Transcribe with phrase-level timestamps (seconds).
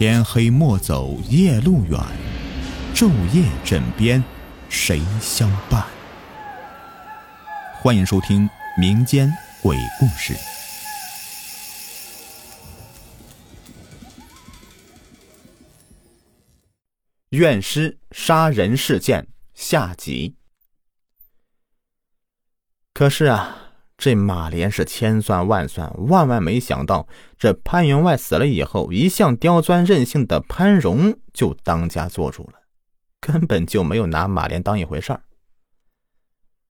[0.00, 2.00] 天黑莫走夜路远，
[2.94, 4.24] 昼夜枕边
[4.70, 5.86] 谁相伴？
[7.82, 9.30] 欢迎收听民间
[9.62, 10.34] 鬼故事。
[17.28, 20.34] 怨尸杀人事件下集。
[22.94, 23.59] 可是啊，
[24.00, 27.06] 这马莲是千算万算，万万没想到，
[27.38, 32.54] 这潘员外死了以后，一向刁钻任性的潘荣就当家做主了，
[33.20, 35.20] 根本就没有拿马莲当一回事儿，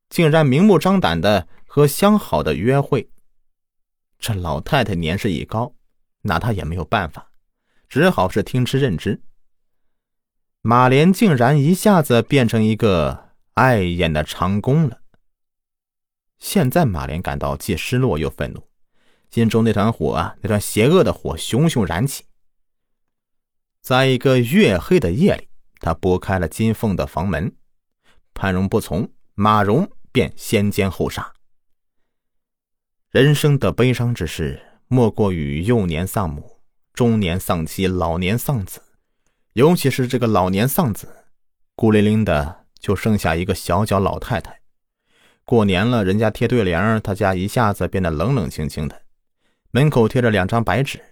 [0.08, 3.08] 竟然明目张胆的和相好的约会。
[4.18, 5.72] 这老太太年事已高，
[6.22, 7.30] 拿她也没有办法，
[7.88, 9.22] 只好是听之任之。
[10.62, 14.99] 马莲竟然一下子变成一个碍眼的长工了。
[16.40, 18.66] 现在马莲感到既失落又愤怒，
[19.30, 22.24] 心中那团火啊，那团邪恶的火熊熊燃起。
[23.82, 27.54] 在一个月黑的夜里，他拨开了金凤的房门，
[28.34, 31.32] 潘荣不从，马荣便先奸后杀。
[33.10, 36.60] 人生的悲伤之事，莫过于幼年丧母，
[36.92, 38.82] 中年丧妻，老年丧子。
[39.54, 41.26] 尤其是这个老年丧子，
[41.74, 44.59] 孤零零的就剩下一个小脚老太太。
[45.50, 49.02] 过年了，人家贴对联，他家一下子变得冷冷清清的。
[49.72, 51.02] 门口贴着两张白纸，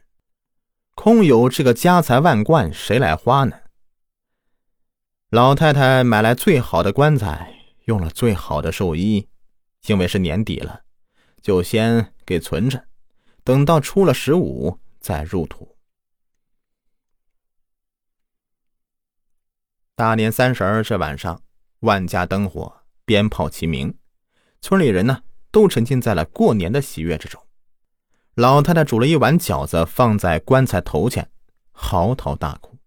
[0.95, 3.57] 空有这个家财万贯，谁来花呢？
[5.31, 7.53] 老太太买来最好的棺材，
[7.87, 9.27] 用了最好的寿衣，
[9.89, 10.83] 因为是年底了，
[11.43, 12.85] 就先给存着，
[13.43, 15.77] 等到出了十五再入土。
[19.97, 21.43] 大年三十儿这晚上，
[21.81, 23.93] 万家灯火，鞭炮齐鸣，
[24.61, 27.41] 村里人呢都沉浸在了过年的喜悦之中。
[28.35, 31.31] 老太太煮了一碗饺子放在棺材头前，
[31.73, 32.79] 嚎啕大哭。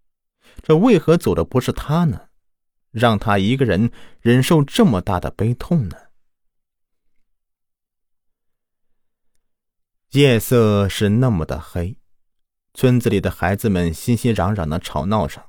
[0.62, 2.28] 这为何走的不是她呢？
[2.90, 3.90] 让她一个人
[4.20, 5.96] 忍受这么大的悲痛呢？
[10.10, 11.96] 夜色是那么的黑，
[12.74, 15.42] 村子里的孩子们熙熙攘攘的吵闹声。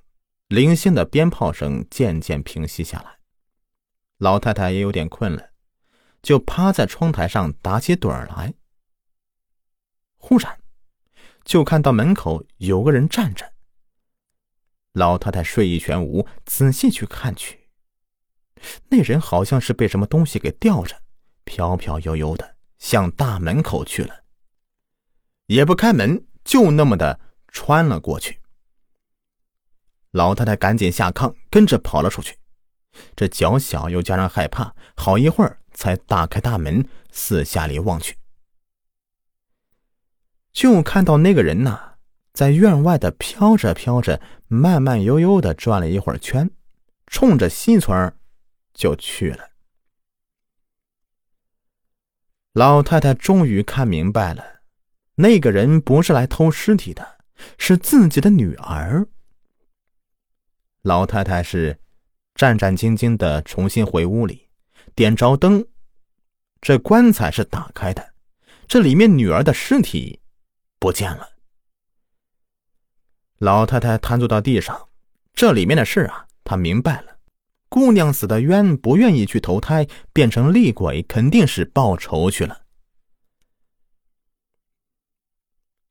[0.48, 3.20] 零星的鞭炮声渐渐平息下来，
[4.18, 5.50] 老太太也有点困了，
[6.24, 8.56] 就趴在窗台上打起盹儿来。
[10.16, 10.60] 忽然，
[11.44, 13.54] 就看到门口有个人站着。
[14.94, 17.68] 老太太睡意全无，仔细去看去，
[18.90, 21.02] 那人好像是被什么东西给吊着，
[21.44, 24.24] 飘飘悠悠的向大门口去了，
[25.48, 28.40] 也不开门，就那么的穿了过去。
[30.12, 32.38] 老太太赶紧下炕，跟着跑了出去。
[33.16, 38.18] 这脚小又加上害怕，好一会儿才打开大门，四下里望去，
[40.52, 41.96] 就看到那个人呐，
[42.32, 46.50] 在院外的飘着飘着，慢慢悠悠的转了一会儿圈，
[47.08, 48.16] 冲着西村
[48.74, 49.52] 就去了。
[52.54, 54.62] 老太太终于看明白了，
[55.16, 57.18] 那个人不是来偷尸体的，
[57.58, 59.08] 是自己的女儿。
[60.84, 61.80] 老太太是
[62.36, 64.43] 战战兢兢的重新回屋里，
[64.96, 65.66] 点着灯，
[66.62, 68.14] 这棺材是打开的，
[68.68, 70.22] 这里面女儿的尸体
[70.80, 71.30] 不见了。
[73.40, 74.90] 老太太瘫坐到地上，
[75.34, 77.18] 这里面的事啊，她明白了：
[77.70, 82.62] 姑娘死的冤，不愿意去投胎，变成厉鬼，肯定是报仇去了。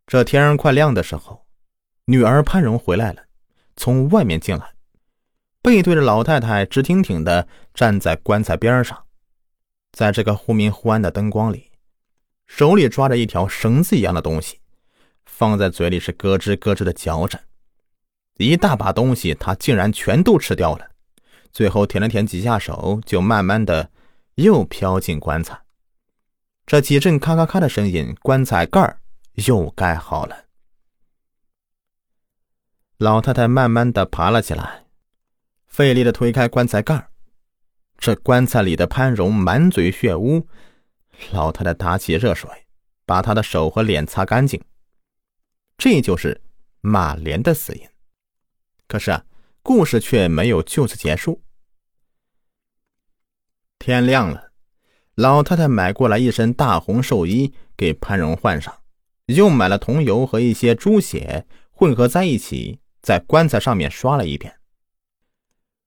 [0.06, 1.46] 这天快亮的时候，
[2.04, 3.24] 女儿潘荣回来了，
[3.76, 4.71] 从外面进来。
[5.62, 9.04] 背对着老太太，直挺挺的站在棺材边上，
[9.92, 11.70] 在这个忽明忽暗的灯光里，
[12.48, 14.58] 手里抓着一条绳子一样的东西，
[15.24, 17.38] 放在嘴里是咯吱咯吱的嚼着，
[18.38, 20.90] 一大把东西，他竟然全都吃掉了。
[21.52, 23.88] 最后舔了舔几下手，就慢慢的
[24.34, 25.60] 又飘进棺材。
[26.66, 28.98] 这几阵咔咔咔的声音，棺材盖
[29.46, 30.46] 又盖好了。
[32.96, 34.86] 老太太慢慢的爬了起来。
[35.72, 37.08] 费力的推开棺材盖
[37.96, 40.46] 这棺材里的潘荣满嘴血污，
[41.32, 42.50] 老太太打起热水，
[43.06, 44.62] 把他的手和脸擦干净。
[45.78, 46.42] 这就是
[46.82, 47.88] 马莲的死因。
[48.86, 49.24] 可是啊，
[49.62, 51.40] 故事却没有就此结束。
[53.78, 54.50] 天亮了，
[55.14, 58.76] 老太太买过来一身大红寿衣给潘荣换上，
[59.24, 64.54] 又买了桐油和一些猪血混合在一起，在棺材上面刷了一遍。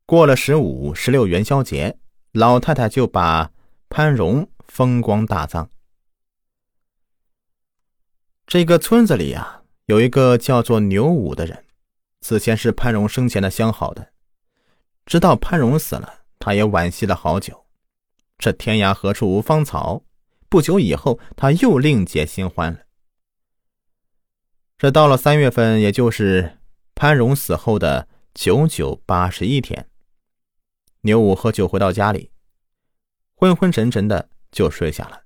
[0.08, 1.98] 过了十五、十六元宵节，
[2.32, 3.52] 老太太就把
[3.90, 5.68] 潘荣风光大葬。
[8.46, 11.66] 这个村子里呀，有一个叫做牛武的人，
[12.22, 14.12] 此前是潘荣生前的相好的，
[15.08, 17.66] 直到潘荣死了，他也惋惜了好久。
[18.38, 20.04] 这天涯何处无芳草？
[20.50, 22.82] 不久以后，他又另结新欢了。
[24.78, 26.60] 这到了三月份，也就是
[26.94, 29.90] 潘荣死后的九九八十一天，
[31.06, 32.32] 牛五喝酒回到家里，
[33.36, 35.22] 昏昏沉沉的就睡下了。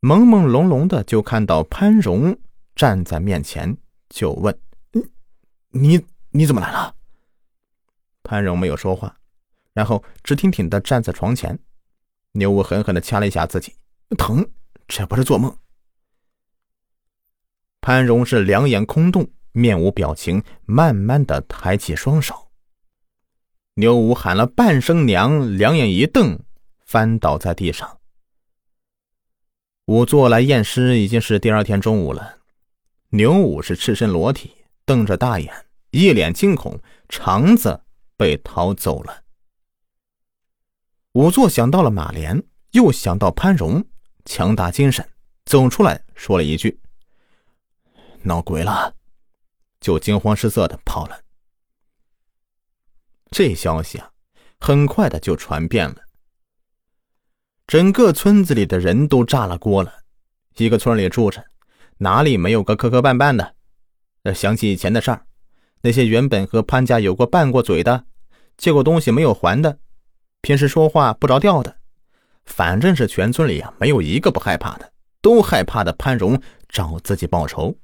[0.00, 2.36] 朦朦胧胧的就看到潘荣
[2.74, 3.76] 站在面前，
[4.08, 4.58] 就问
[5.70, 6.96] ：“你你怎么来了？”
[8.24, 9.16] 潘荣没有说话，
[9.72, 11.56] 然后直挺挺的站在床前。
[12.32, 13.72] 牛五狠狠的掐了一下自己，
[14.18, 14.44] 疼，
[14.88, 15.56] 这不是做梦。
[17.80, 22.45] 潘荣是两眼空洞，面无表情，慢慢的抬起双手。
[23.78, 26.40] 牛五喊了半声娘，两眼一瞪，
[26.86, 27.98] 翻倒在地上。
[29.84, 32.38] 仵作来验尸，已经是第二天中午了。
[33.10, 34.50] 牛五是赤身裸体，
[34.86, 36.80] 瞪着大眼，一脸惊恐，
[37.10, 37.82] 肠子
[38.16, 39.24] 被掏走了。
[41.12, 43.84] 仵作想到了马莲，又想到潘荣，
[44.24, 45.06] 强打精神，
[45.44, 46.80] 走出来说了一句
[48.24, 48.94] ：“闹鬼了！”
[49.80, 51.25] 就惊慌失色的跑了。
[53.30, 54.10] 这消息啊，
[54.58, 55.96] 很快的就传遍了。
[57.66, 59.92] 整个村子里的人都炸了锅了。
[60.56, 61.44] 一个村里住着，
[61.98, 64.34] 哪里没有个磕磕绊绊的？
[64.34, 65.26] 想起以前的事儿，
[65.82, 68.06] 那些原本和潘家有过拌过嘴的，
[68.56, 69.78] 借过东西没有还的，
[70.40, 71.76] 平时说话不着调的，
[72.44, 77.76] 反正是全村里啊，没有一个不害怕的，都害怕的潘荣找自己报仇。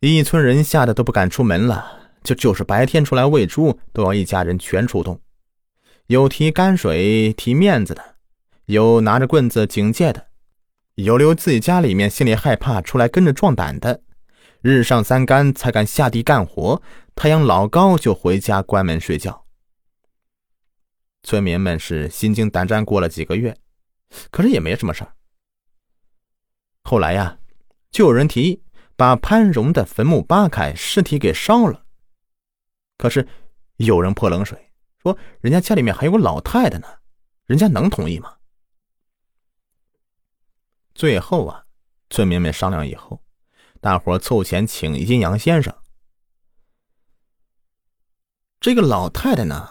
[0.00, 5.20] 一村人吓得都不敢出门了，就就是白天出来喂猪，都要一家人全出动。
[6.08, 8.16] 有提泔水、提面子的，
[8.64, 10.26] 有拿着棍子警戒的，
[10.96, 14.02] 有留自己家里面心里害怕出来跟着壮胆的。
[14.60, 16.82] 日上三竿才敢下地干活，
[17.14, 19.44] 太阳老高就回家关门睡觉。
[21.22, 23.56] 村民们是心惊胆战过了几个月，
[24.32, 25.12] 可是也没什么事儿。
[26.82, 27.38] 后来呀，
[27.92, 28.62] 就有人提议
[28.96, 31.85] 把潘荣的坟墓扒开，尸体给烧了。
[32.96, 33.26] 可是
[33.76, 34.62] 有人泼冷水。
[35.02, 36.88] 说人家家里面还有个老太太呢，
[37.44, 38.36] 人家能同意吗？
[40.94, 41.64] 最后啊，
[42.10, 43.22] 村民们商量以后，
[43.80, 45.72] 大伙凑钱请阴阳先生。
[48.58, 49.70] 这个老太太呢，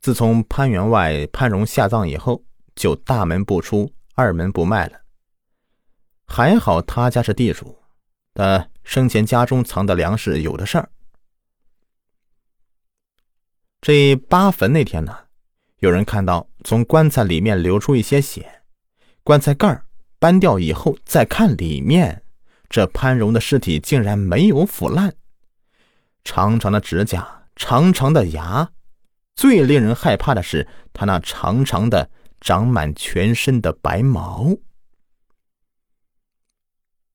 [0.00, 5.00] 自从潘员外潘荣下葬以后，就大门不出，二门不迈了。
[6.26, 7.80] 还好他家是地主，
[8.34, 10.90] 他生前家中藏的粮食有的事儿。
[13.88, 15.16] 这扒坟那天呢，
[15.78, 18.60] 有人看到从棺材里面流出一些血，
[19.24, 19.82] 棺材盖
[20.18, 22.22] 搬掉以后，再看里面，
[22.68, 25.14] 这潘荣的尸体竟然没有腐烂，
[26.22, 28.72] 长长的指甲，长长的牙，
[29.34, 32.10] 最令人害怕的是他那长长的、
[32.42, 34.54] 长满全身的白毛。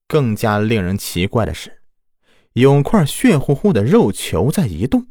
[0.08, 1.84] 更加令人奇怪的是，
[2.54, 5.06] 有块血乎乎的肉球在移动。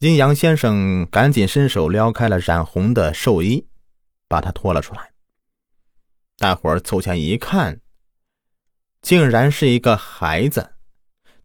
[0.00, 3.66] 阴阳先生赶紧伸手撩开了染红的寿衣，
[4.28, 5.10] 把他拖了出来。
[6.36, 7.80] 大伙凑前一看，
[9.00, 10.74] 竟然是一个孩子。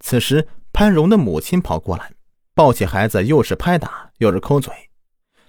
[0.01, 2.12] 此时，潘荣的母亲跑过来，
[2.53, 4.74] 抱起孩子，又是拍打，又是抠嘴。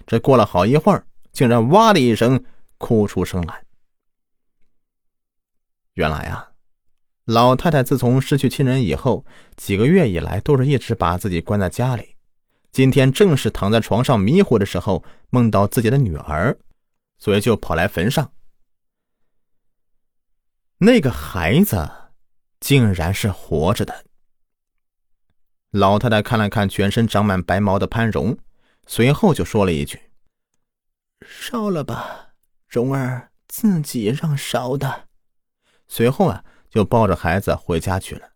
[0.07, 2.41] 这过了好一会儿，竟然哇的一声
[2.77, 3.65] 哭出声来。
[5.95, 6.51] 原来啊，
[7.25, 9.25] 老太太自从失去亲人以后，
[9.57, 12.12] 几个月以来都是一直把自己关在家里。
[12.73, 16.57] 今天正是躺在床上迷糊的时候，梦到自己的女儿，
[17.19, 18.33] 所以就跑来坟上。
[20.79, 21.87] 那个孩子
[22.59, 24.05] 竟然是活着的。
[25.69, 28.35] 老太太看了看全身长满白毛的潘荣，
[28.87, 30.01] 随后就说了一句
[31.23, 32.33] ：“烧了吧，
[32.67, 35.09] 荣儿自己让烧的。”
[35.87, 38.31] 随后啊，就抱着孩子回家去了。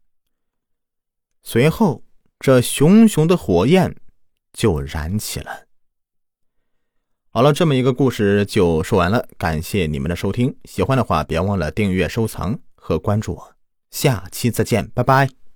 [1.41, 2.03] 随后，
[2.39, 4.00] 这熊熊的火焰。
[4.58, 5.68] 就燃起了。
[7.30, 10.58] 好了，这么一个故事就说完了，感谢你们的收听。
[10.66, 13.56] 喜欢的话，别忘了订阅、收藏和关注我。
[13.92, 15.47] 下期再见，拜拜。